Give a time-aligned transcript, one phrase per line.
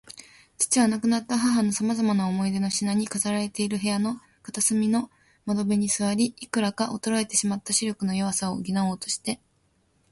[0.57, 5.11] 父は、亡くなった母のさまざまな思い出の品に飾られている部屋の片隅の
[5.45, 9.39] 窓辺に坐り、いくらか衰えてしまった視力の弱さを補おうとして